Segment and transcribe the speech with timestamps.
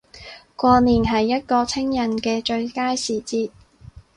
[0.55, 3.51] 過年係一個清人既最佳時節